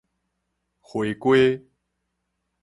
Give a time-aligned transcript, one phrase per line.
[0.81, 1.35] 花瓜